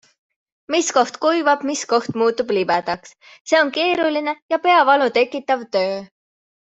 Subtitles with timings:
[0.75, 3.13] Mis koht kuivab, mis koht muutub libedaks-
[3.51, 5.97] see on keeruliine ja peavalu tekitav töö.